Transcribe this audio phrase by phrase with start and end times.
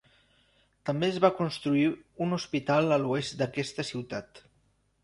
[0.89, 1.85] També es va construir
[2.27, 4.45] un hospital a l'oest d'aquesta ciutat.